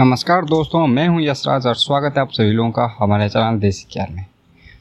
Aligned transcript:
नमस्कार 0.00 0.44
दोस्तों, 0.44 0.86
मैं 0.86 1.06
हूँ 1.08 1.22
यशराज 1.22 1.66
और 1.66 1.74
स्वागत 1.74 2.14
है 2.16 2.20
आप 2.20 2.30
सभी 2.32 2.50
लोगों 2.50 2.70
का 2.70 2.96
हमारे 2.98 3.28
चैनल 3.28 3.58
देसी 3.58 3.86
ज्ञान 3.92 4.12
में। 4.12 4.24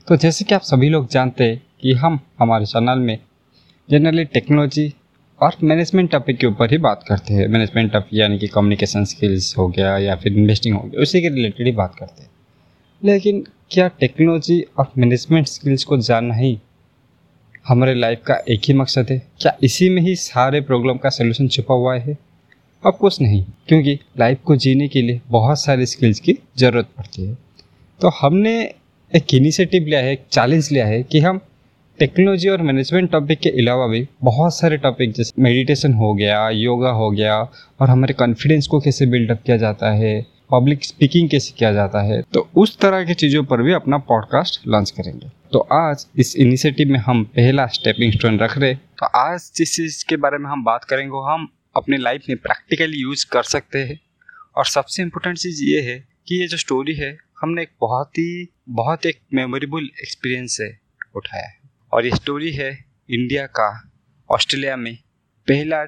तो 0.08 0.16
जैसे 0.16 0.46
कि 0.46 0.56
आप 0.56 0.62
सभी 0.62 0.90
लोग 0.90 1.08
जानते 1.10 1.44
हैं 1.44 1.62
कि 1.82 1.94
हम 1.94 2.20
हमारे 2.40 2.66
चैनल 2.66 3.00
में 3.00 3.18
जनरली 3.90 4.26
टेक्नोलॉजी 4.26 4.94
और 5.42 5.56
मैनेजमेंट 5.64 6.12
टॉपिक 6.12 6.38
के 6.38 6.48
ऊपर 6.48 6.72
ही 6.72 6.78
बात 6.78 7.04
करते 7.08 7.34
हैं। 7.34 7.48
मैनेजमेंट 7.48 7.92
टॉपिक 7.94 8.20
यानी 8.20 8.38
कि 8.40 8.48
कम्युनिकेशन 8.48 9.06
स्किल्स 9.06 9.58
हो 9.58 9.68
गया 9.68 9.98
या 9.98 10.16
फिर 10.16 10.34
इन्वेस्टिंग 10.34 10.76
हो 10.76 10.82
गया, 10.82 11.02
उसी 11.02 11.22
के 11.22 11.30
रिलेटेड 11.30 11.66
ही 11.66 11.72
बात 11.72 11.96
करते 11.96 12.24
हैं। 12.24 12.30
लेकिन 13.04 13.44
क्या 13.72 13.88
टेक्नोलॉजी 13.88 14.62
और 14.78 14.92
मैनेजमेंट 14.98 15.48
स्किल्स 15.48 15.84
को 15.84 15.98
जानना 15.98 16.36
ही 16.36 16.58
हमारे 17.68 17.96
लाइफ 17.96 18.22
का 18.28 18.36
एक 18.50 18.62
ही 18.68 18.74
मकसद 18.74 19.08
है? 19.12 19.22
क्या 19.40 19.58
इसी 19.64 19.90
में 19.90 20.02
ही 20.02 20.16
सारे 20.16 20.62
प्रॉब्लम 20.62 20.98
का 20.98 21.10
सोल्यूशन 21.10 21.48
छुपा 21.48 21.76
हुआ 21.76 21.98
है? 21.98 22.27
कुछ 22.84 23.22
नहीं, 23.22 23.44
क्योंकि 23.68 24.00
लाइफ 24.20 24.40
को 24.46 24.56
जीने 24.56 24.88
के 24.88 25.02
लिए 25.02 25.22
बहुत 25.28 25.60
सारे 25.60 25.86
स्किल्स 25.86 26.20
की 26.20 26.38
ज़रूरत 26.58 26.88
पड़ती 26.98 27.26
है। 27.26 27.34
तो 28.02 28.10
हमने 28.20 28.54
एक 29.14 29.34
इनिशिएटिव 29.34 29.84
लिया 29.84 30.00
है, 30.00 30.12
एक 30.14 30.24
चैलेंज 30.32 30.70
लिया 30.72 30.86
है 30.86 31.02
कि 31.04 31.20
हम 31.20 31.40
टेक्नोलॉजी 32.00 32.50
और 32.50 32.62
मैनेजमेंट 32.62 33.12
टॉपिक 33.12 33.40
के 33.40 33.50
अलावा 33.50 33.88
भी 33.88 34.08
बहुत 34.24 34.56
सारे 34.56 34.78
टॉपिक 34.78 35.14
जैसे 35.14 35.42
मेडिटेशन 35.42 35.94
हो 35.94 36.14
गया 36.14 36.50
योगा 36.50 36.90
हो 36.92 37.10
गया, 37.12 37.38
और 37.82 37.90
हमारे 37.90 38.14
कॉन्फिडेंस 38.14 38.68
को 38.68 38.80
कैसे 38.80 39.06
बिल्डअप 39.06 39.42
किया 39.46 39.58
जाता 39.58 39.92
है 39.92 40.26
पब्लिक 40.52 40.84
स्पीकिंग 40.84 41.30
कैसे 41.30 41.54
किया 41.58 41.72
जाता 41.74 42.02
है 42.02 42.22
तो 42.34 42.48
उस 42.56 42.78
तरह 42.78 43.04
की 43.06 43.14
चीज़ों 43.14 43.44
पर 43.44 43.62
भी 43.62 43.74
अपना 43.74 43.98
पॉडकास्ट 43.98 44.68
लॉन्च 44.68 44.92
करेंगे। 44.92 45.30
तो 45.52 45.60
आज 45.60 46.06
इस 46.18 46.36
इनिशिएटिव 46.36 46.90
में 46.90 47.00
हम 47.00 47.24
पहला 47.36 47.66
स्टेपिंग 47.68 48.14
स्टोन 48.14 48.40
रख 48.40 48.58
रहे 48.58 48.74
तो 48.76 49.06
आज 49.06 49.52
जिस 49.56 49.76
चीज़ 49.76 50.06
के 50.10 50.18
बारे 50.18 50.38
में 50.38 50.50
हम 50.50 50.64
बात 50.64 50.84
करेंगे 50.84 51.32
हम 51.32 51.48
अपने 51.78 51.98
लाइफ 51.98 52.22
में 52.30 52.38
प्रैक्टिकली 52.38 52.98
यूज़ 52.98 53.26
कर 53.32 53.44
सकते 53.44 53.80
हैं। 53.80 54.00
और 54.56 54.66
सबसे 54.66 55.04
इम्पोर्टेंट 55.04 55.38
चीज़ 55.38 55.64
ये 55.64 55.82
है 55.82 56.00
कि 56.00 56.42
ये 56.42 56.48
जो 56.48 56.58
स्टोरी 56.58 56.96
है, 56.96 57.18
हमने 57.42 57.62
एक 57.62 57.70
बहुत 57.80 58.10
ही, 58.10 58.54
बहुत 58.70 59.06
एक 59.06 59.20
मेमोरेबल 59.34 59.84
एक्सपीरियंस 59.86 60.58
से 60.58 60.78
उठाया 61.16 61.48
है। 61.48 61.60
और 61.92 62.06
ये 62.06 62.16
स्टोरी 62.16 62.52
है 62.52 62.86
इंडिया 63.10 63.46
का 63.46 63.92
ऑस्ट्रेलिया 64.32 64.78
में 64.78 64.98
पहला 65.48 65.86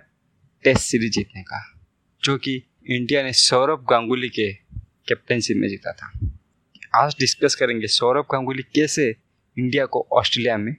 टेस्ट 0.63 0.81
सीरीज़ 0.81 1.11
जीतने 1.11 1.41
का, 1.41 1.87
जो 2.23 2.37
कि 2.37 2.63
इंडिया 2.89 3.23
ने 3.23 3.33
सौरभ 3.33 3.87
गांगुली 3.89 4.29
के 4.29 4.53
कैप्टनशिप 4.83 5.57
में 5.57 5.69
जीता 5.69 5.91
था। 5.91 6.19
आज 6.95 7.15
डिस्कस 7.19 7.55
करेंगे 7.55 7.87
सौरभ 7.87 8.25
गांगुली 8.31 8.63
कैसे 8.63 9.15
इंडिया 9.59 9.85
को 9.85 10.07
ऑस्ट्रेलिया 10.11 10.57
में 10.57 10.73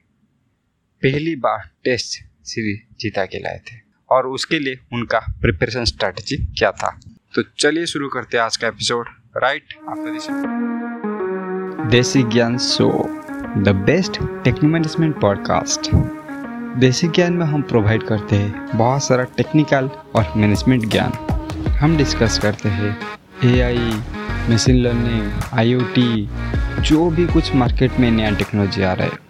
पहली 1.02 1.36
बार 1.36 1.70
टेस्ट 1.84 2.24
सीरीज़ 2.44 2.80
जीता 3.00 3.26
के 3.26 3.38
लाए 3.38 3.58
थे। 3.58 3.89
और 4.10 4.26
उसके 4.26 4.58
लिए 4.58 4.78
उनका 4.92 5.18
प्रिपरेशन 5.40 5.84
स्ट्रैटेजी 5.84 6.36
क्या 6.58 6.70
था। 6.72 7.00
तो 7.34 7.42
चलिए 7.58 7.86
शुरू 7.86 8.08
करते 8.08 8.36
हैं 8.36 8.44
आज 8.44 8.56
का 8.56 8.68
episode 8.68 9.08
right 9.36 9.74
after 9.88 10.12
this 10.12 10.26
Desi 11.90 12.22
Gyan 12.22 12.58
show 12.58 12.90
the 13.58 13.68
best 13.86 14.18
techno 14.44 14.70
management 14.70 15.20
podcast 15.20 15.90
Desi 16.78 17.08
Gyan 17.08 17.32
में 17.32 17.46
हम 17.46 17.62
प्रोवाइड 17.62 18.02
करते 18.02 18.36
हैं 18.36 18.78
बहुत 18.78 19.04
सारा 19.04 19.24
टेक्निकल 19.24 19.90
और 20.14 20.32
मैनेजमेंट 20.36 20.86
ज्ञान। 20.86 21.12
हम 21.68 21.96
डिस्कस 21.96 22.38
करते 22.38 22.68
हैं 22.68 22.96
एआई 23.44 23.92
मशीन 24.50 24.76
लर्निंग 24.76 25.32
आईओटी 25.52 26.28
जो 26.80 27.10
भी 27.10 27.26
कुछ 27.26 27.54
मार्केट 27.54 27.98
में 28.00 28.10
नया 28.10 28.30
टेक्नोलॉजी 28.30 28.82
आ 28.82 28.92
रहा 28.92 29.06
है। 29.06 29.29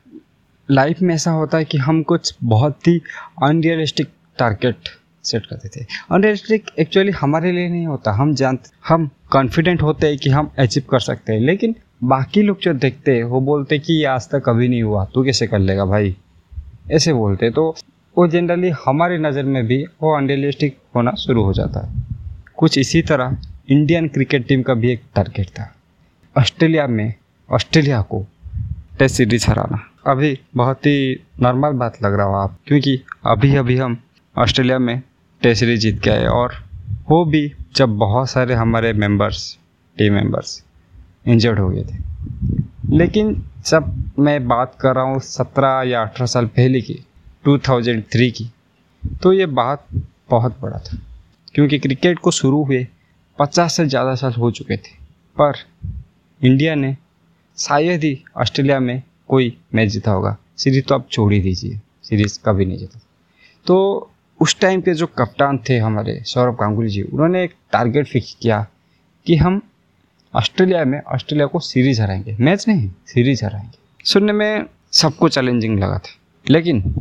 लाइफ 0.71 1.01
में 1.01 1.15
ऐसा 1.15 1.31
होता 1.31 1.57
है 1.57 1.65
कि 1.65 1.77
हम 1.77 2.03
कुछ 2.03 2.35
बहुत 2.43 2.87
ही 2.87 3.01
अनरियलिस्टिक 3.43 4.07
टारगेट 4.37 4.75
सेट 5.23 5.45
करते 5.45 5.69
थे। 5.69 5.85
अनरियलिस्टिक 6.11 6.65
एक्चुअली 6.79 7.11
हमारे 7.11 7.51
लिए 7.51 7.69
नहीं 7.69 7.87
होता। 7.87 8.11
हम 8.11 8.35
जानते, 8.35 8.69
हम 8.87 9.09
कॉन्फिडेंट 9.31 9.81
होते 9.81 10.07
हैं 10.07 10.17
कि 10.17 10.29
हम 10.29 10.51
अचीव 10.59 10.83
कर 10.89 10.99
सकते 10.99 11.33
हैं। 11.33 11.39
लेकिन 11.39 11.75
बाकी 12.03 12.41
लोग 12.41 12.59
जो 12.61 12.73
देखते 12.73 13.15
हैं, 13.15 13.23
वो 13.23 13.41
बोलते 13.41 13.79
कि 13.79 13.93
ये 13.93 14.05
आज 14.05 14.29
तक 14.29 14.43
कभी 14.45 14.67
नहीं 14.67 14.83
हुआ। 14.83 15.05
तू 15.05 15.23
कैसे 15.23 15.47
कर 15.47 15.59
लेगा 15.59 15.85
भाई? 15.85 16.17
ऐसे 16.91 17.13
बोलते 17.13 17.49
तो 17.49 17.75
वो 18.17 18.27
जनरली 18.27 18.71
हमारी 18.85 19.17
नज़र 19.17 19.43
में 19.43 19.67
भी 19.67 19.83
वो 19.83 20.17
अनरियलिस्टिक 20.17 20.77
होना 20.95 21.11
शुरू 21.11 21.43
हो 21.43 21.53
जाता 21.53 21.85
है। 21.85 22.03
कुछ 22.55 22.77
इसी 22.77 23.01
तरह 23.01 23.37
इंडियन 23.69 24.07
क्रिकेट 24.07 24.47
टीम 24.47 24.61
का 24.61 24.73
भी 24.73 24.91
एक 24.91 25.01
टारगेट 25.15 25.47
था। 25.47 25.75
ऑस्ट्रेलिया 26.37 26.87
में, 26.87 27.13
ऑस्ट्रेलिया 27.51 28.01
को 28.01 28.25
टेस्ट 28.99 29.15
सीरीज़ 29.15 29.47
हराना। 29.47 29.90
अभी 30.05 30.37
बहुत 30.55 30.85
ही 30.85 31.19
नॉर्मल 31.41 31.71
बात 31.79 32.01
लग 32.03 32.13
रहा 32.13 32.25
हो 32.25 32.33
आप, 32.33 32.57
क्योंकि 32.67 32.99
अभी 33.25 33.55
अभी 33.55 33.77
हम 33.77 33.97
ऑस्ट्रेलिया 34.35 34.77
में 34.79 35.01
टेस्ट 35.41 35.59
सीरीज़ 35.59 35.79
जीत 35.81 36.01
के 36.03 36.09
आए 36.09 36.25
और 36.27 36.53
वो 37.09 37.23
भी 37.25 37.51
जब 37.75 37.95
बहुत 37.97 38.29
सारे 38.29 38.53
हमारे 38.53 38.93
मेंबर्स 38.93 39.57
टीम 39.97 40.13
मेंबर्स 40.13 40.63
इंजर्ड 41.27 41.59
हो 41.59 41.69
गए 41.69 41.83
थे। 41.83 42.97
लेकिन 42.97 43.33
जब 43.65 43.93
मैं 44.19 44.47
बात 44.47 44.75
कर 44.81 44.95
रहा 44.95 45.03
हूँ 45.03 45.19
सत्रह 45.19 45.81
या 45.87 46.01
अठारह 46.01 46.25
साल 46.25 46.45
पहले 46.47 46.81
की 46.81 46.99
2003 47.45 48.31
की 48.31 48.49
तो 49.23 49.33
ये 49.33 49.45
बात 49.45 49.85
बहुत 50.29 50.57
बड़ा 50.61 50.77
था, 50.77 50.97
क्योंकि 51.55 51.79
क्रिकेट 51.79 52.19
को 52.19 52.31
शुरू 52.31 52.63
हुए 52.63 52.85
पचास 53.39 53.73
से 53.73 53.85
ज़्यादा 53.85 54.15
साल 54.15 54.33
हो 54.33 54.51
चुके 54.51 54.77
थे, 54.77 54.95
पर 55.37 55.53
इंडिया 56.41 56.75
ने 56.75 56.95
शायद 57.57 58.03
ही 58.03 58.17
ऑस्ट्रेलिया 58.37 58.79
में 58.79 59.01
कोई 59.31 59.57
मैच 59.75 59.89
जीता 59.89 60.11
होगा। 60.11 60.37
सीरीज़ 60.57 60.85
तो 60.85 60.95
आप 60.95 61.07
छोड़ 61.11 61.33
ही 61.33 61.39
दीजिए। 61.39 61.79
सीरीज़ 62.03 62.39
कभी 62.45 62.65
नहीं 62.65 62.77
जीता। 62.77 63.01
तो 63.65 64.07
उस 64.39 64.59
टाइम 64.59 64.81
के 64.81 64.93
जो 64.93 65.07
कप्तान 65.07 65.59
थे 65.69 65.77
हमारे, 65.77 66.23
सौरभ 66.23 66.53
गांगुली 66.53 66.89
जी, 66.89 67.01
उन्होंने 67.01 67.43
एक 67.43 67.53
टारगेट 67.71 68.07
फिक्स 68.07 68.37
किया 68.41 68.67
कि 69.25 69.35
हम 69.35 69.61
ऑस्ट्रेलिया 70.35 70.85
में 70.85 71.01
ऑस्ट्रेलिया 71.01 71.47
को 71.47 71.59
सीरीज़ 71.59 72.01
हराएँगे। 72.01 72.37
मैच 72.39 72.67
नहीं, 72.67 72.91
सीरीज़ 73.07 73.45
हराएँगे। 73.45 73.77
सुनने 74.05 74.33
में 74.33 74.65
सबको 74.91 75.29
चैलेंजिंग 75.29 75.79
लगा 75.79 75.97
था। 75.97 76.15
लेकिन 76.49 76.95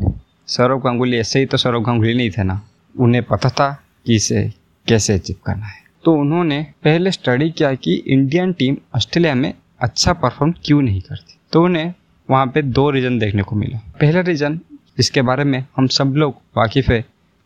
सौरभ 0.47 0.83
गांगुली, 0.85 1.17
ऐसे 1.17 1.39
ही 1.39 1.47
तो 1.47 1.57
सौरभ 1.57 1.83
गांगुली 1.83 2.15
नहीं 2.15 2.31
थे 2.31 2.43
ना, 2.43 2.63
उन्हें 2.99 3.25
पता 3.25 3.49
था 3.49 3.83
कि 4.07 4.15
इसे 4.15 4.53
कैसे 4.89 5.13
अचीव 5.13 5.37
करना 5.47 5.67
है। 5.67 5.83
तो 6.05 6.15
उन्होंने 6.15 6.67
पहले 6.85 7.11
स्टडी 7.11 7.51
किया 7.51 7.75
कि 7.75 7.95
इंडियन 7.95 8.53
टीम 8.53 8.77
ऑस्ट्रेलिया 8.97 9.35
में 9.35 9.55
अच्छा 9.81 10.13
परफॉर्म 10.13 10.55
क्यों 10.65 10.83
नहीं 10.83 11.01
करती। 11.01 11.37
तो 11.53 11.65
उन्हें 11.65 11.95
वहाँ 12.31 12.47
पे 12.47 12.63
दो 12.63 12.91
रीज़न 12.91 13.19
देखने 13.19 13.43
को 13.43 13.57
मिला। 13.57 13.79
पहला 14.01 14.21
रीज़न 14.21 14.61
जिसके 14.99 15.23
बारे 15.23 15.45
में 15.45 15.65
हम 15.77 15.87
सब 15.89 16.15
लोग 16.17 16.35
वाकिफ़ 16.57 16.91
है, 16.93 17.05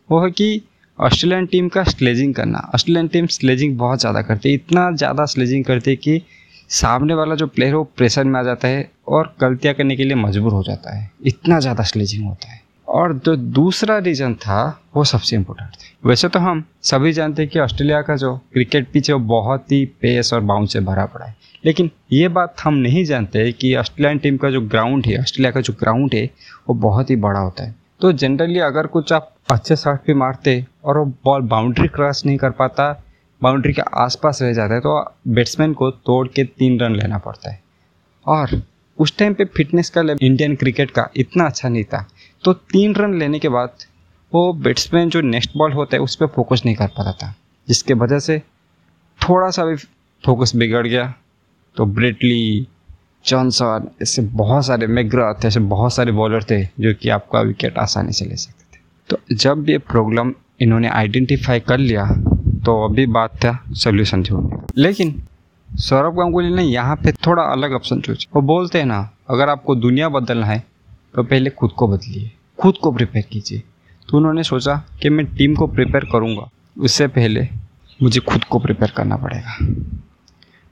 वो 0.09 0.23
है 0.23 0.31
कि 0.31 0.61
ऑस्ट्रेलियन 0.99 1.45
टीम 1.45 1.67
का 1.69 1.83
स्लेजिंग 1.83 2.33
करना। 2.35 2.59
ऑस्ट्रेलियन 2.75 3.07
टीम 3.07 3.27
स्लेजिंग 3.27 3.77
बहुत 3.77 3.99
ज़्यादा 3.99 4.21
करती 4.21 4.49
है। 4.49 4.55
इतना 4.55 4.89
ज़्यादा 4.91 5.25
स्लेजिंग 5.25 5.63
करती 5.65 5.91
है 5.91 5.95
कि 5.97 6.21
सामने 6.71 7.13
वाला 7.13 7.35
जो 7.35 7.47
प्लेयर 7.47 7.71
है, 7.71 7.77
वो 7.77 7.83
प्रेशर 7.97 8.23
में 8.23 8.39
आ 8.39 8.43
जाता 8.43 8.67
है 8.67 8.89
और 9.07 9.35
गलतियाँ 9.41 9.73
करने 9.75 9.95
के 9.95 10.03
लिए 10.03 10.15
मजबूर 10.15 10.53
हो 10.53 10.63
जाता 10.63 10.95
है। 10.97 11.09
इतना 11.25 11.59
ज़्यादा 11.59 11.83
स्लेजिंग 11.83 12.27
होता 12.27 12.51
है। 12.51 12.63
और 12.95 13.13
जो 13.13 13.35
दूसरा 13.35 13.97
रीज़न 13.97 14.33
था, 14.33 14.81
वो 14.95 15.03
सबसे 15.03 15.35
इम्पोर्टेंट 15.35 15.69
था। 15.69 16.09
वैसे 16.09 16.27
तो 16.27 16.39
हम 16.39 16.63
सभी 16.81 17.13
जानते 17.13 17.41
हैं 17.41 17.51
कि 17.51 17.59
ऑस्ट्रेलिया 17.59 18.01
का 18.01 18.15
जो 18.15 18.37
क्रिकेट 18.37 18.91
पिच 18.91 19.09
है, 19.09 19.15
वो 19.15 19.21
बहुत 19.21 19.71
ही 19.71 19.85
पेस 19.85 20.33
और 20.33 20.39
बाउंड 20.39 20.67
से 20.67 20.79
भरा 20.79 21.05
पड़ा 21.05 21.25
है। 21.25 21.35
लेकिन 21.65 21.91
ये 22.11 22.27
बात 22.27 22.55
हम 22.63 22.73
नहीं 22.73 23.05
जानते 23.05 23.51
कि 23.51 23.75
ऑस्ट्रेलियन 23.75 24.17
टीम 24.17 24.37
का 24.37 24.49
जो 24.49 24.61
ग्राउंड 24.61 25.05
है, 25.05 25.19
ऑस्ट्रेलिया 25.19 25.51
का 25.51 25.61
जो 25.61 25.73
ग्राउंड 25.73 26.13
है, 26.13 26.29
वो 26.69 26.75
बहुत 26.75 27.09
ही 27.09 27.15
बड़ा 27.15 27.39
होता 27.39 27.63
है। 27.63 27.75
तो 28.01 28.11
जनरली 28.11 28.59
अगर 28.59 28.87
कुछ 28.87 29.13
आप 29.13 29.35
अच्छे 29.51 29.75
शॉट 29.75 29.99
भी 30.07 30.13
मारते 30.13 30.65
और 30.85 30.97
वो 30.97 31.05
बॉल 31.05 31.41
बाउंड्री 31.41 31.87
क्रॉस 31.87 32.25
नहीं 32.25 32.37
कर 32.37 32.49
पाता 32.49 33.03
बाउंड्री 33.41 33.73
के 33.73 33.81
आसपास 33.81 34.41
रह 34.41 34.53
जाता 34.53 34.73
है 34.73 34.79
तो 34.79 35.13
बैट्समैन 35.27 35.73
को 35.73 35.91
तोड़ 35.91 36.27
के 36.27 36.43
तीन 36.43 36.79
रन 36.79 36.95
लेना 36.95 37.17
पड़ता 37.17 37.51
है। 37.51 37.61
और 38.27 38.61
उस 38.97 39.17
टाइम 39.17 39.33
पे 39.33 39.45
फिटनेस 39.45 39.89
का 39.89 40.01
लेवल 40.01 40.25
इंडियन 40.25 40.55
क्रिकेट 40.55 40.91
का 40.91 41.09
इतना 41.15 41.45
अच्छा 41.45 41.69
नहीं 41.69 41.83
था। 41.83 42.07
तो 42.45 42.53
तीन 42.53 42.95
रन 42.95 43.17
लेने 43.19 43.39
के 43.39 43.49
बाद 43.49 43.83
वो 44.31 44.51
बैट्समैन 44.55 45.09
जो 45.09 45.21
नेक्स्ट 45.23 45.51
बॉल 45.57 45.71
होता 45.73 45.95
है, 45.95 46.01
उस 46.01 46.15
पर 46.15 46.27
फोकस 46.27 46.61
नहीं 46.65 46.75
कर 46.75 46.87
पाता 46.87 47.11
था, 47.13 47.33
जिसके 47.67 47.93
वजह 47.95 48.19
से 48.19 48.37
थोड़ा 49.19 49.49
सा 49.49 49.65
भी 49.65 49.75
फोकस 50.23 50.55
बिगड़ 50.55 50.87
गया। 50.87 51.13
तो 51.77 51.85
ब्रेटली 51.87 52.67
जॉनसन 53.25 53.89
ऐसे 54.01 54.21
बहुत 54.21 54.65
सारे 54.65 54.87
मेग्रा 54.89 55.33
थे, 55.33 55.47
ऐसे 55.47 55.59
बहुत 55.61 55.93
सारे 55.93 56.11
बॉलर 56.11 56.43
थे, 56.43 56.63
जो 56.63 56.93
कि 56.93 57.09
आपका 57.09 57.41
विकेट 57.41 57.77
आसानी 57.77 58.11
से 58.11 58.25
ले 58.25 58.35
सकते 58.35 58.77
थे। 58.77 58.81
तो 59.09 59.35
जब 59.35 59.69
ये 59.69 59.77
प्रॉब्लम 59.87 60.33
इन्होंने 60.61 60.89
आइडेंटिफाई 60.89 61.59
कर 61.61 61.77
लिया 61.77 62.05
तो 62.65 62.83
अभी 62.83 63.05
बात 63.07 63.35
था 63.35 63.57
सोल्यूशन 63.75 64.23
ढूँढने 64.23 64.81
लेकिन 64.81 65.21
सौरभ 65.69 66.17
गांगुली 66.17 66.53
ने 66.53 66.63
यहाँ 66.63 66.95
पे 66.95 67.11
थोड़ा 67.25 67.43
अलग 67.43 67.73
ऑप्शन 67.73 68.01
चूज़ 68.01 68.25
वो 68.35 68.41
बोलते 68.43 68.79
हैं 68.79 68.85
ना, 68.85 69.09
अगर 69.29 69.49
आपको 69.49 69.75
दुनिया 69.77 70.09
बदलना 70.11 70.45
है 70.45 70.63
तो 71.15 71.23
पहले 71.23 71.49
खुद 71.49 71.71
को 71.71 71.87
बदलिए। 71.87 72.31
खुद 72.59 72.77
को 72.77 72.91
प्रिपेयर 72.91 73.25
कीजिए। 73.31 73.63
तो 74.09 74.17
उन्होंने 74.17 74.43
सोचा 74.43 74.75
कि 75.01 75.09
मैं 75.09 75.25
टीम 75.25 75.55
को 75.55 75.67
प्रिपेयर 75.67 76.05
करूँगा। 76.11 76.49
उससे 76.77 77.07
पहले 77.07 77.47
मुझे 78.03 78.19
खुद 78.19 78.43
को 78.43 78.59
प्रिपेयर 78.59 78.91
करना 78.91 79.17
पड़ेगा। 79.17 79.57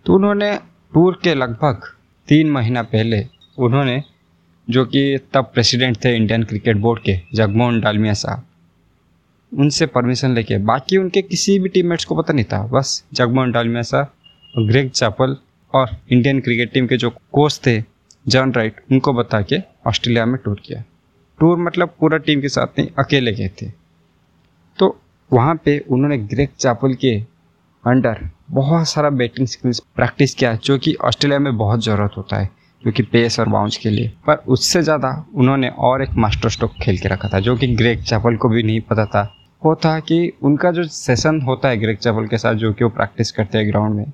तो 0.06 0.14
उन्होंने 0.14 0.58
टूर 0.94 1.20
के 1.24 1.36
लगभग 1.36 1.82
तीन 2.28 2.52
महीना 2.52 2.82
पहले 2.84 3.28
उन्होंने, 3.58 4.04
जो 4.70 4.86
कि 4.86 5.20
तब 5.34 5.52
प्रेसिडेंट 5.54 5.98
थे 6.06 6.16
इंडियन 6.16 6.44
क्रिकेट 6.44 6.78
बोर्ड 6.78 7.02
के, 7.02 7.20
जगमोहन 7.34 7.80
डालमिया 7.80 8.14
साहब, 8.14 8.44
उनसे 9.60 9.86
परमिशन 9.86 10.32
लेके, 10.32 10.58
बाकी 10.58 10.98
उनके 10.98 11.22
किसी 11.22 11.60
भी 11.60 11.70
टीममेट्स 11.70 12.06
को 12.06 12.16
पता 12.16 12.34
नहीं 12.34 12.46
था, 12.46 12.68
बस 12.68 13.04
जगमोहन 13.14 13.52
डालमिया 13.52 13.82
साहब 13.82 14.68
ग्रेग 14.70 14.90
चापल 14.90 15.38
और 15.74 15.98
इंडियन 16.12 16.40
क्रिकेट 16.40 16.74
टीम 16.74 16.88
के 16.88 16.98
जो 16.98 17.10
कोच 17.10 17.62
थे 17.68 17.84
जॉन 18.28 18.54
राइट 18.54 18.82
उनको 18.92 19.14
बता 19.14 19.42
के 19.42 19.56
ऑस्ट्रेलिया 19.88 20.26
में 20.26 20.38
टूर 20.46 20.62
किया। 20.66 20.84
टूर 21.40 21.58
मतलब 21.58 21.94
पूरा 22.00 22.18
टीम 22.18 22.42
के 22.42 22.50
साथ 22.50 22.80
नहीं, 22.80 22.90
अकेले 23.00 23.32
गए 23.32 23.50
थे। 23.62 23.70
तो 24.80 24.98
वहाँ 25.32 25.56
पे 25.66 25.78
उन्होंने 25.90 26.18
ग्रेग 26.18 26.50
चापल 26.60 26.94
के 26.94 27.16
अंडर 27.84 28.30
बहुत 28.52 28.88
सारा 28.88 29.10
बैटिंग 29.12 29.48
स्किल्स 29.48 29.80
प्रैक्टिस 29.96 30.34
किया, 30.34 30.54
जो 30.56 30.78
कि 30.78 30.94
ऑस्ट्रेलिया 30.96 31.40
में 31.40 31.58
बहुत 31.58 31.84
ज़रूरत 31.84 32.12
होता 32.18 32.38
है, 32.38 32.50
जो 32.84 32.92
कि 32.92 33.04
पेस 33.04 33.40
और 33.40 33.50
बाउंस 33.50 33.78
के 33.78 33.90
लिए। 33.90 34.12
पर 34.28 34.44
उससे 34.48 34.82
ज़्यादा 34.82 35.26
उन्होंने 35.36 35.70
और 35.80 36.02
एक 36.04 36.10
मास्टर 36.16 36.50
स्ट्रोक 36.50 36.74
खेल 36.82 36.98
के 36.98 37.10
रखा 37.10 37.30
था, 37.30 37.40
जो 37.40 37.56
कि 37.56 37.68
ग्रेग 37.76 38.04
चावल 38.04 38.36
को 38.36 38.50
भी 38.50 38.64
नहीं 38.64 38.82
पता 38.82 39.06
था। 39.06 39.24
वो 39.62 39.76
था 39.76 40.00
कि 40.00 40.32
उनका 40.44 40.72
जो 40.72 40.84
सेशन 40.84 41.42
होता 41.42 41.70
है 41.70 41.78
ग्रेग 41.78 41.98
चावल 41.98 42.28
के 42.28 42.38
साथ, 42.38 42.54
जो 42.54 42.74
कि 42.74 42.84
वो 42.84 42.90
प्रैक्टिस 42.90 43.32
करते 43.32 43.58
हैं 43.58 43.70
ग्राउंड 43.70 43.96
में, 43.96 44.06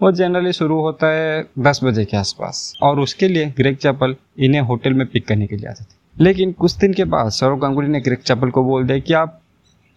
वो 0.00 0.12
जनरली 0.12 0.52
शुरू 0.52 0.80
होता 0.80 1.06
है 1.06 1.44
दस 1.58 1.80
बजे 1.84 2.04
के 2.04 2.16
आसपास। 2.16 2.72
और 2.82 3.00
उसके 3.00 3.28
लिए 3.28 3.46
ग्रेग 3.56 3.76
चापल 3.76 4.16
इन्हें 4.38 4.60
होटल 4.62 4.92
में 4.92 5.06
पिक 5.06 5.26
करने 5.26 5.46
के 5.46 5.56
लिए 5.56 5.68
आते 5.68 5.84
थे। 5.84 5.97
लेकिन 6.18 6.52
कुछ 6.52 6.76
दिन 6.76 6.94
के 6.94 7.04
बाद 7.06 7.28
सौरव 7.32 7.58
गांगुली 7.58 7.88
ने 7.88 8.00
ग्रेग 8.00 8.18
चापल 8.20 8.50
को 8.50 8.62
बोल 8.64 8.86
दिया 8.86 8.98
कि 8.98 9.12
आप 9.14 9.40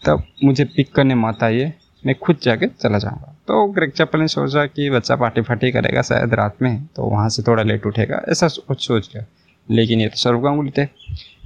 तब 0.03 0.23
मुझे 0.43 0.65
पिक 0.65 0.93
करने 0.95 1.15
मत 1.15 1.43
आइए, 1.43 1.73
मैं 2.03 2.15
खुद 2.17 2.37
जाके 2.43 2.67
चला 2.69 2.97
जाऊँगा। 2.97 3.35
तो 3.47 3.65
ग्रेग 3.67 3.91
चप्पल 3.91 4.19
ने 4.19 4.27
सोचा 4.27 4.65
कि 4.65 4.89
बच्चा 4.89 5.15
पार्टी 5.15 5.41
फार्टी 5.41 5.71
करेगा 5.71 6.01
शायद 6.03 6.33
रात 6.33 6.61
में 6.61 6.85
तो 6.95 7.05
वहाँ 7.05 7.27
से 7.29 7.43
थोड़ा 7.43 7.63
लेट 7.63 7.85
उठेगा, 7.85 8.21
ऐसा 8.29 8.47
कुछ 8.67 8.87
सोच 8.87 9.09
गया 9.13 9.25
लेकिन 9.67 10.01
ये 10.01 10.07
तो 10.07 10.17
सौरव 10.17 10.41
गांगुली 10.41 10.71
थे। 10.77 10.87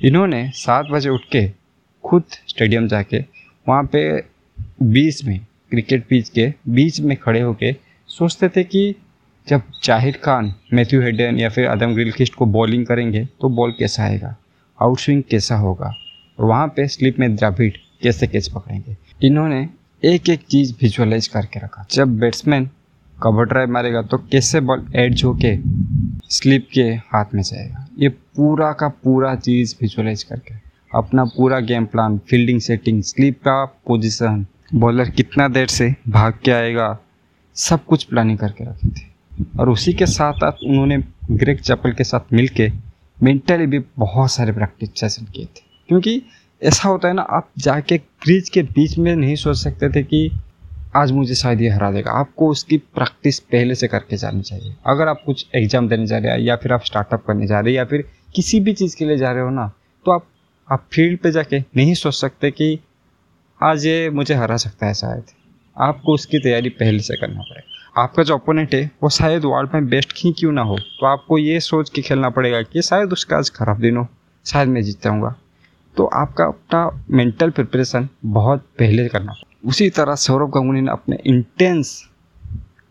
इन्होंने 0.04 0.50
सात 0.56 0.86
बजे 0.92 1.10
उठ 1.10 1.22
के 1.32 1.48
खुद 2.04 2.24
स्टेडियम 2.48 2.88
जाके 2.88 3.24
वहाँ 3.68 3.84
पे 3.94 4.06
बीच 4.84 5.24
में, 5.26 5.40
क्रिकेट 5.72 6.08
पिच 6.08 6.30
के 6.30 6.54
बीच 6.70 7.00
में 7.02 7.18
खड़े 7.18 7.42
होके 7.42 7.76
सोचते 8.10 8.50
थे 8.50 8.64
कि 8.64 8.96
जब 9.48 9.62
ज़ाहिर 9.84 10.20
खान, 10.24 10.54
मैथ्यू 10.74 11.02
हेडन 11.02 11.40
या 11.40 11.50
फिर 11.50 11.68
आदम 11.68 11.94
ग्रिलखिस्ट 11.94 12.36
को 12.36 12.46
बॉलिंग 12.48 12.86
करेंगे 12.86 13.26
तो 13.42 13.50
बॉल 13.52 13.72
कैसा 13.80 14.04
आएगा? 14.04 14.36
आउट 14.80 15.00
स्विंग 15.00 15.24
कैसा 15.30 15.56
होगा? 15.56 15.94
और 16.40 16.46
वहाँ 16.46 16.68
पे 16.68 16.88
स्लिप 16.88 17.20
में 17.20 17.36
द्राविड 17.36 17.78
कैसे 18.04 18.28
कैच 18.28 18.48
पकड़ेंगे? 18.48 18.96
इन्होंने 19.24 19.68
एक 20.04 20.30
एक 20.30 20.42
चीज़ 20.50 20.74
विजुअलाइज 20.82 21.28
करके 21.28 21.60
रखा। 21.60 21.86
जब 21.92 22.18
बैट्समैन 22.20 22.70
कवर 23.18 23.46
ड्राइव 23.46 23.70
मारेगा 23.70 24.02
तो 24.02 24.18
कैसे 24.32 24.60
बॉल 24.62 24.86
एड्ज 24.96 25.24
होके 25.24 25.58
स्लिप 26.30 26.68
के 26.74 26.84
हाथ 26.84 27.34
में 27.36 27.42
जाएगा? 27.44 27.88
ये 28.00 28.10
पूरा 28.10 28.72
का 28.72 28.88
पूरा 29.04 29.36
चीज़ 29.36 29.76
विजुअलाइज 29.82 30.24
करके। 30.24 30.56
अपना 30.96 31.24
पूरा 31.28 31.60
game 31.60 31.86
plan 31.86 32.18
fielding 32.30 32.60
setting 32.62 33.02
slip 33.04 33.40
का 33.40 33.64
पोजीशन 33.88 34.46
बॉलर 34.76 35.10
कितना 35.10 35.48
देर 35.48 35.68
से 35.68 35.94
भाग 36.10 36.40
के 36.44 36.52
आएगा, 36.52 36.98
सब 37.56 37.86
कुछ 37.86 38.04
प्लानिंग 38.04 38.38
करके 38.38 38.64
रखे 38.64 38.88
थे। 38.90 39.14
और 39.60 39.70
उसी 39.70 39.94
के 39.94 40.06
साथ 40.06 40.34
साथ 40.34 40.64
उन्होंने 40.64 40.98
ग्रेक 41.32 41.62
चपल 41.62 41.94
के 41.94 42.04
साथ 42.04 42.34
मिल 42.34 42.48
के 42.48 42.70
मेंटली 43.20 43.66
भी 43.68 43.80
बहुत 43.98 44.32
सारे 44.32 44.52
प्रैक्टिस 44.52 44.90
सेशन 45.00 45.26
किए 45.26 45.46
थे। 45.46 45.62
क्योंकि 45.90 46.22
ऐसा 46.62 46.90
होता 46.90 47.08
है 47.08 47.14
ना, 47.14 47.22
आप 47.22 47.50
जाके 47.58 47.98
क्रीज 47.98 48.50
के 48.50 48.64
बीच 48.64 48.98
में 48.98 49.16
नहीं 49.16 49.36
सोच 49.36 49.58
सकते 49.58 49.90
थे 49.90 50.04
कि 50.04 50.30
आज 50.96 51.12
मुझे 51.12 51.36
शायद 51.36 51.62
ये 51.62 51.70
हरा 51.70 51.92
देगा। 51.92 52.12
आपको 52.12 52.50
उसकी 52.50 52.78
प्रैक्टिस 52.78 53.40
पहले 53.40 53.76
से 53.76 53.88
करके 53.88 54.18
जानी 54.18 54.42
चाहिए। 54.42 54.76
अगर 54.88 55.08
आप 55.08 55.22
कुछ 55.26 55.46
एग्ज़ाम 55.56 55.88
देने 55.90 56.06
जा 56.08 56.18
रहे 56.18 56.32
हैं 56.32 56.40
या 56.40 56.56
फिर 56.56 56.74
आप 56.74 56.84
स्टार्टअप 56.84 57.24
करने 57.28 57.48
जा 57.48 57.60
रहे 57.60 57.72
हैं 57.72 57.78
या 57.78 57.86
फिर 57.86 58.06
किसी 58.36 58.60
भी 58.60 58.74
चीज़ 58.74 58.96
के 58.98 59.06
लिए 59.06 59.18
जा 59.18 59.32
रहे 59.32 59.44
हो 59.44 59.50
ना 59.50 59.68
तो 60.06 60.12
आप 60.12 60.28
आप 60.70 60.88
फ़ील्ड 60.94 61.20
पे 61.20 61.32
जाके 61.32 61.60
नहीं 61.60 61.94
सोच 61.94 62.14
सकते 62.14 62.52
कि 62.52 62.80
आज 63.62 63.86
ये 63.86 64.10
मुझे 64.10 64.36
हरा 64.36 64.58
सकता 64.58 64.88
है 64.88 64.94
शायद। 64.94 65.24
आपको 65.78 66.14
उसकी 66.14 66.40
तैयारी 66.40 66.70
पहले 66.70 67.00
से 67.00 67.16
करना 67.16 67.42
पड़ेगा। 67.42 67.75
आपका 67.96 68.24
जो 68.24 68.38
अपोनेंट 68.38 68.74
है, 68.74 68.90
वो 69.04 69.10
शायद 69.10 69.46
वर्ल्ड 69.46 69.74
में 69.74 69.88
बेस्ट 69.90 70.14
ही 70.18 70.32
क्यों 70.32 70.52
ना 70.52 70.62
हो? 70.62 70.78
तो 70.78 71.06
आपको 71.06 71.38
ये 71.38 71.60
सोच 71.60 71.90
के 71.90 72.02
खेलना 72.02 72.30
पड़ेगा 72.30 72.62
कि 72.62 72.82
शायद 72.82 73.12
उसका 73.12 73.38
आज 73.38 73.50
खराब 73.50 73.80
दिन 73.80 73.98
हो, 73.98 74.08
शायद 74.46 74.70
मैं 74.70 74.82
जीत 74.82 75.04
जाऊँगा। 75.04 75.34
तो 75.96 76.06
आपका 76.14 76.46
अपना 76.46 77.06
मेंटल 77.10 77.50
प्रिपरेशन 77.50 78.08
बहुत 78.26 78.66
पहले 78.80 79.08
करना। 79.08 79.34
उसी 79.66 79.90
तरह 79.90 80.16
सौरभ 80.16 80.50
गांगुली 80.50 80.82
ने 80.82 80.92
अपने 80.92 81.18
इंटेंस 81.26 82.02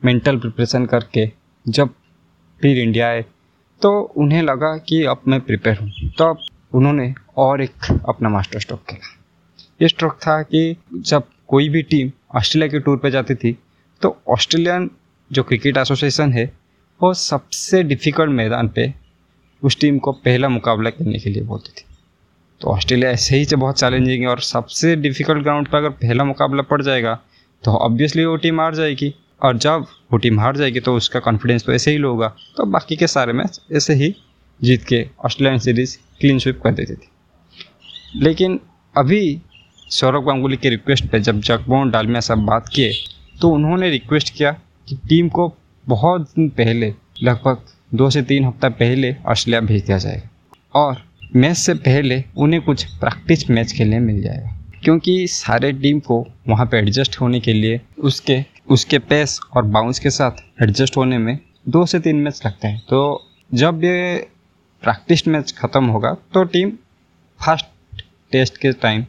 मेंटल 0.04 0.38
प्रिपरेशन 0.38 0.86
करके 0.86 1.30
जब 1.66 1.90
फिर 2.60 2.78
इंडिया 2.78 3.08
आए 3.08 3.24
तो 3.82 3.90
उन्हें 4.16 4.42
लगा 4.42 4.76
कि 4.78 5.02
अब 5.04 5.20
मैं 5.28 5.40
प्रिपेयर 5.40 5.78
हूँ। 5.78 6.10
तो 6.10 6.24
अब 6.24 6.38
उन्होंने 6.74 7.12
और 7.36 7.62
एक 7.62 8.00
अपना 8.08 8.28
मास्टर 8.28 8.60
स्ट्रोक 8.60 8.80
खेला। 8.90 9.12
ये 9.82 9.88
स्ट्रोक 9.88 10.16
था 10.16 10.40
कि 10.42 10.76
जब 10.94 11.28
कोई 11.48 11.68
भी 11.68 11.82
टीम 11.82 12.10
ऑस्ट्रेलिया 12.34 12.68
के 12.68 12.80
टूर 12.80 12.96
पे 12.96 13.10
जाती 13.10 13.34
थी 13.34 13.56
तो 14.04 14.16
ऑस्ट्रेलियन 14.28 14.90
जो 15.30 15.42
क्रिकेट 15.42 15.76
एसोसिएशन 15.76 16.32
है, 16.32 16.44
वो 17.00 17.12
सबसे 17.14 17.82
डिफ़िकल्ट 17.82 18.30
मैदान 18.30 18.68
पे 18.68 18.92
उस 19.62 19.78
टीम 19.80 19.98
को 19.98 20.12
पहला 20.14 20.48
मुकाबला 20.48 20.90
करने 20.90 21.18
के 21.18 21.30
लिए 21.30 21.42
बोलती 21.42 21.70
थी। 21.72 21.84
तो 22.60 22.68
ऑस्ट्रेलिया 22.68 23.10
ऐसे 23.10 23.36
ही 23.36 23.56
बहुत 23.56 23.78
चैलेंजिंग 23.78 24.22
है 24.22 24.28
और 24.28 24.40
सबसे 24.40 24.94
डिफ़िकल्ट 24.96 25.42
ग्राउंड 25.42 25.68
पर 25.68 25.78
अगर 25.78 25.90
पहला 25.90 26.24
मुकाबला 26.24 26.62
पड़ 26.62 26.80
जाएगा 26.82 27.18
तो 27.64 27.70
ऑब्वियसली 27.76 28.24
वो 28.24 28.36
टीम 28.36 28.60
हार 28.60 28.74
जाएगी। 28.74 29.14
और 29.42 29.56
जब 29.58 29.86
वो 30.12 30.18
टीम 30.18 30.40
हार 30.40 30.56
जाएगी 30.56 30.80
तो 30.80 30.96
उसका 30.96 31.20
कॉन्फिडेंस 31.20 31.64
तो 31.64 31.72
ऐसे 31.72 31.90
ही 31.90 31.98
लो 31.98 32.10
होगा। 32.10 32.28
तो 32.56 32.66
बाकी 32.66 32.96
के 32.96 33.06
सारे 33.06 33.32
मैच 33.32 33.60
ऐसे 33.72 33.94
ही 33.94 34.14
जीत 34.60 34.84
के 34.84 35.04
ऑस्ट्रेलियन 35.24 35.58
सीरीज़ 35.58 35.96
क्लीन 36.20 36.38
स्विप 36.38 36.60
कर 36.62 36.72
देती 36.72 36.94
थी। 36.94 37.08
लेकिन 38.16 38.60
अभी 38.94 39.40
सौरभ 39.90 40.26
गांगुली 40.26 40.56
के 40.56 40.68
रिक्वेस्ट 40.68 41.06
पे 41.06 41.20
जब 41.20 41.40
जगमोहन 41.40 41.90
डालमिया 41.90 42.20
साहब 42.20 42.46
बात 42.46 42.68
किए 42.68 42.92
तो 43.40 43.48
उन्होंने 43.50 43.90
रिक्वेस्ट 43.90 44.32
किया 44.34 44.52
कि 44.88 44.96
टीम 45.08 45.28
को 45.28 45.52
बहुत 45.84 46.22
दिन 46.28 46.48
पहले, 46.50 46.92
लगभग 47.22 47.62
दो 47.94 48.08
से 48.10 48.22
तीन 48.22 48.44
हफ़्ता 48.44 48.68
पहले 48.70 49.14
ऑस्ट्रेलिया 49.26 49.60
भेज 49.62 49.84
दिया 49.86 49.98
जाएगा। 49.98 50.28
और 50.74 51.02
मैच 51.36 51.56
से 51.56 51.74
पहले 51.76 52.22
उन्हें 52.36 52.62
कुछ 52.62 52.84
प्रैक्टिस 52.94 53.48
मैच 53.50 53.72
खेलने 53.72 53.98
मिल 54.00 54.22
जाएगा। 54.22 54.50
क्योंकि 54.84 55.26
सारे 55.28 55.72
टीम 55.72 56.00
को 56.00 56.24
वहाँ 56.48 56.66
पे 56.66 56.78
एडजस्ट 56.78 57.20
होने 57.20 57.40
के 57.40 57.52
लिए 57.52 57.80
उसके 58.00 58.44
उसके 58.68 58.98
पेस 59.00 59.38
और 59.56 59.64
बाउंस 59.66 59.98
के 59.98 60.10
साथ 60.10 60.42
एडजस्ट 60.62 60.96
होने 60.96 61.18
में 61.18 61.38
दो 61.68 61.84
से 61.86 62.00
तीन 62.00 62.16
मैच 62.16 62.40
लगते 62.46 62.68
हैं। 62.68 62.82
तो 62.88 63.30
जब 63.50 63.84
ये 63.84 64.16
प्रैक्टिस 64.82 65.26
मैच 65.28 65.52
ख़त्म 65.58 65.84
होगा 65.86 66.12
तो 66.34 66.44
टीम 66.44 66.70
फ़र्स्ट 67.40 67.66
टेस्ट 68.32 68.56
के 68.56 68.72
टाइम 68.72 69.04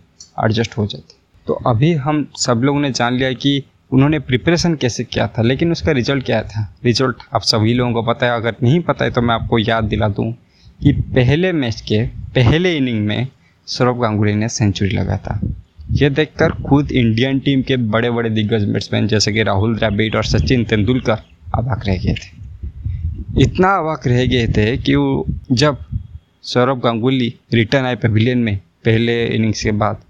एडजस्ट 0.45 0.77
हो 0.77 0.85
जाती 0.87 1.15
तो 1.47 1.53
अभी 1.67 1.93
हम 1.95 2.27
सब 2.37 2.61
लोगों 2.63 2.79
ने 2.79 2.91
जान 2.91 3.13
लिया 3.13 3.31
कि 3.33 3.63
उन्होंने 3.91 4.19
प्रिपरेशन 4.19 4.75
कैसे 4.75 5.03
किया 5.03 5.27
था, 5.27 5.41
लेकिन 5.41 5.71
उसका 5.71 5.91
रिज़ल्ट 5.91 6.25
क्या 6.25 6.41
था? 6.43 6.73
रिज़ल्ट 6.85 7.23
आप 7.35 7.41
सभी 7.41 7.73
लोगों 7.73 7.93
को 7.93 8.01
पता 8.03 8.25
है, 8.25 8.35
अगर 8.35 8.55
नहीं 8.63 8.79
पता 8.79 9.05
है 9.05 9.11
तो 9.11 9.21
मैं 9.21 9.35
आपको 9.35 9.59
याद 9.59 9.83
दिला 9.83 10.07
दूँ 10.09 10.31
कि 10.79 10.91
पहले 10.91 11.51
मैच 11.53 11.81
के, 11.81 12.01
पहले 12.35 12.75
इनिंग 12.77 13.05
में 13.07 13.27
सौरभ 13.67 14.01
गांगुली 14.01 14.33
ने 14.33 14.49
सेंचुरी 14.49 14.89
लगाया 14.89 15.17
था। 15.17 15.39
यह 15.91 16.09
देखकर 16.09 16.51
खुद 16.63 16.91
इंडियन 16.91 17.39
टीम 17.39 17.61
के 17.61 17.77
बड़े 17.77 18.09
बड़े 18.11 18.29
दिग्गज 18.29 18.63
बैट्समैन 18.63 19.07
जैसे 19.07 19.33
कि 19.33 19.43
राहुल 19.43 19.75
द्रविड़ 19.75 20.15
और 20.15 20.23
सचिन 20.23 20.63
तेंदुलकर 20.65 21.17
अबाक 21.55 21.85
रह 21.87 21.97
गए 21.97 22.13
थे। 22.13 23.41
इतना 23.41 23.75
अबाक 23.75 24.07
रह 24.07 24.25
गए 24.25 24.47
थे 24.47 24.75
कि 24.77 24.95
वो 24.95 25.25
जब 25.51 25.77
सौरभ 26.43 26.79
गांगुली 26.79 27.33
रिटर्न 27.53 27.85
आए 27.85 27.95
पवेलियन 27.95 28.37
में 28.37 28.57
पहले 28.85 29.25
इनिंग्स 29.25 29.63
के 29.63 29.71
बाद, 29.73 30.01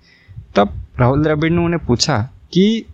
तब 0.55 0.74
राहुल 1.00 1.24
द्रविड़ 1.24 1.51
ने 1.51 1.58
उन्हें 1.58 1.86
पूछा 1.86 2.17
कि 2.53 2.86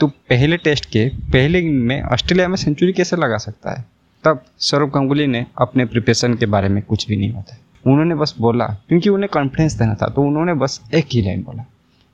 तू 0.00 0.06
पहले 0.06 0.56
टेस्ट 0.56 0.86
के, 0.86 1.08
पहले 1.08 1.62
में 1.62 2.02
ऑस्ट्रेलिया 2.02 2.48
में 2.48 2.56
सेंचुरी 2.56 2.92
कैसे 2.92 3.16
लगा 3.16 3.38
सकता 3.38 3.78
है? 3.78 3.84
तब 4.24 4.42
सौरभ 4.58 4.90
गांगुली 4.90 5.26
ने 5.26 5.44
अपने 5.60 5.84
प्रिपरेशन 5.84 6.34
के 6.34 6.46
बारे 6.46 6.68
में 6.68 6.82
कुछ 6.82 7.06
भी 7.08 7.16
नहीं 7.16 7.30
बताया। 7.32 7.90
उन्होंने 7.92 8.14
बस 8.14 8.34
बोला, 8.38 8.66
क्योंकि 8.88 9.08
उन्हें 9.08 9.28
कॉन्फिडेंस 9.32 9.74
देना 9.74 9.94
था 9.94 10.06
तो 10.06 10.22
उन्होंने 10.22 10.54
बस 10.54 10.80
एक 10.94 11.06
ही 11.12 11.22
लाइन 11.22 11.42
बोला, 11.42 11.62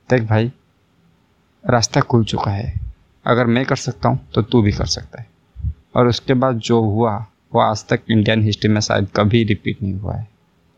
देख 0.09 0.21
भाई, 0.21 0.51
रास्ता 1.63 2.01
खुल 2.01 2.25
चुका 2.25 2.51
है। 2.51 2.73
अगर 3.25 3.45
मैं 3.45 3.65
कर 3.65 3.75
सकता 3.75 4.09
हूँ 4.09 4.19
तो 4.35 4.41
तू 4.41 4.61
भी 4.61 4.71
कर 4.71 4.85
सकता 4.85 5.21
है। 5.21 5.27
और 5.95 6.07
उसके 6.07 6.33
बाद 6.33 6.57
जो 6.57 6.81
हुआ, 6.81 7.15
वो 7.53 7.59
आज 7.61 7.85
तक 7.87 7.99
इंडियन 8.09 8.43
हिस्ट्री 8.43 8.69
में 8.69 8.81
शायद 8.81 9.07
कभी 9.15 9.43
रिपीट 9.43 9.81
नहीं 9.83 9.93
हुआ 9.93 10.15
है, 10.15 10.27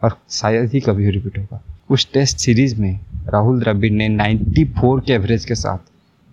और 0.03 0.17
शायद 0.29 0.71
ही 0.73 0.79
कभी 0.79 1.09
रिपीट 1.09 1.37
होगा। 1.37 1.61
उस 1.89 2.11
टेस्ट 2.13 2.37
सीरीज़ 2.37 2.81
में 2.81 2.99
राहुल 3.33 3.59
द्रविड़ 3.59 3.93
ने 3.93 4.07
94 4.09 5.05
के 5.05 5.13
एवरेज 5.13 5.45
के 5.45 5.55
साथ 5.55 5.77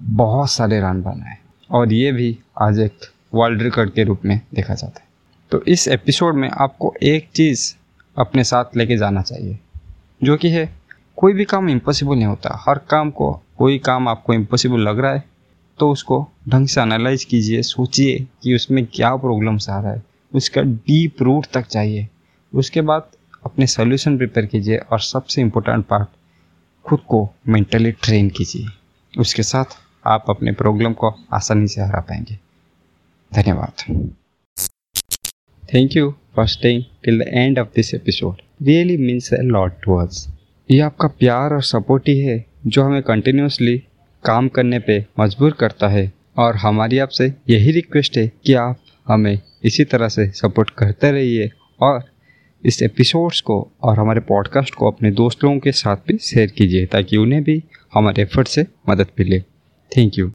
बहुत 0.05 0.51
सारे 0.51 0.79
रन 0.81 1.01
बनाए 1.03 1.37
और 1.71 1.93
ये 1.93 2.11
भी 2.13 2.37
आज 2.63 2.79
एक 2.79 3.05
वर्ल्ड 3.35 3.63
रिकॉर्ड 3.63 3.91
के 3.91 4.05
रूप 4.05 4.25
में 4.25 4.41
देखा 4.55 4.75
जाता 4.75 5.01
है। 5.01 5.07
तो 5.53 5.63
इस 5.65 5.87
एपिसोड 5.89 6.35
में 6.35 6.49
आपको 6.51 6.93
एक 7.03 7.29
चीज़ 7.35 7.75
अपने 8.17 8.45
साथ 8.45 8.77
लेके 8.77 8.97
जाना 8.97 9.23
चाहिए, 9.23 9.59
जो 10.23 10.37
कि 10.37 10.49
है, 10.49 10.69
कोई 11.17 11.33
भी 11.33 11.45
काम 11.45 11.69
इम्पॉसिबल 11.69 12.17
नहीं 12.17 12.27
होता। 12.27 12.57
हर 12.67 12.79
काम 12.91 13.11
को, 13.11 13.33
कोई 13.59 13.79
काम 13.79 14.09
आपको 14.09 14.35
इम्पॉसिबल 14.35 14.81
लग 14.81 14.99
रहा 14.99 15.13
है 15.13 15.25
तो 15.79 15.91
उसको 15.91 16.27
ढंग 16.49 16.69
से 16.69 16.81
एनालाइज 16.81 17.25
कीजिए, 17.25 17.63
सोचिए 17.63 18.27
कि 18.43 18.55
उसमें 18.55 18.85
क्या 18.87 19.15
प्रॉब्लम्स 19.17 19.69
आ 19.71 19.81
रहा 19.81 19.93
है। 19.93 20.03
उसका 20.33 20.63
डीप 20.63 21.23
रूट 21.23 21.47
तक 21.53 21.67
चाहिए 21.67 22.09
उसके 22.53 22.81
बाद 22.81 23.09
अपने 23.45 23.67
सोल्यूशन 23.67 24.19
प्रिपेयर 24.19 24.47
कीजिए 24.47 24.77
और 24.77 25.01
सबसे 25.01 25.41
इम्पोर्टेंट 25.41 25.87
पार्ट 25.87 26.09
खुद 26.85 27.01
को 27.09 27.29
मेंटली 27.49 27.93
ट्रेन 27.93 28.29
कीजिए। 28.29 28.67
उसके 29.15 29.43
साथ 29.43 29.77
आप 30.07 30.25
अपने 30.29 30.53
प्रॉब्लम 30.53 30.93
को 30.93 31.15
आसानी 31.33 31.69
से 31.69 31.81
हरा 31.81 32.01
पाएँगे। 32.01 32.39
धन्यवाद। 33.35 33.73
Thank 35.75 35.97
you 35.97 36.15
for 36.37 36.47
staying 36.49 36.85
till 37.05 37.19
the 37.19 37.23
end 37.29 37.59
of 37.59 37.69
this 37.77 37.95
episode 37.95 38.37
really 38.63 38.97
means 38.97 39.33
a 39.35 39.37
lot 39.37 39.73
to 39.85 39.97
us 39.97 40.27
ये 40.71 40.81
आपका 40.81 41.09
प्यार 41.09 41.55
और 41.55 41.63
सपोर्ट 41.63 42.09
ही 42.09 42.19
है, 42.21 42.45
जो 42.67 42.83
हमें 42.83 43.03
कंटिन्यूसली 43.03 43.79
काम 44.25 44.49
करने 44.49 44.79
पे 44.79 45.07
मजबूर 45.21 45.53
करता 45.53 45.89
है। 45.89 46.13
और 46.39 46.57
हमारी 46.57 46.99
आपसे 46.99 47.33
यही 47.51 47.71
रिक्वेस्ट 47.71 48.17
है 48.17 48.33
कि 48.45 48.55
आप 48.55 48.79
हमें 49.09 49.39
इसी 49.65 49.85
तरह 49.85 50.09
से 50.09 50.31
सपोर्ट 50.31 50.71
करते 50.71 51.11
रहिए 51.13 51.51
और 51.81 52.05
इस 52.65 52.83
एपिसोड्स 52.83 53.41
को 53.41 53.71
और 53.83 53.99
हमारे 53.99 54.21
पॉडकास्ट 54.21 54.75
को 54.75 54.91
अपने 54.91 55.11
दोस्त 55.11 55.45
लोगों 55.45 55.59
के 55.59 55.73
साथ 55.73 55.97
भी 55.97 56.19
शेयर 56.19 56.51
कीजिए, 56.51 56.87
ताकि 56.87 57.17
उन्हें 57.17 57.43
भी 57.43 57.63
हमारे 57.95 58.23
एफर्ट 58.23 58.49
से 58.49 58.67
मदद 58.89 59.07
मिले। 59.19 59.43
Thank 59.97 60.19
you 60.19 60.31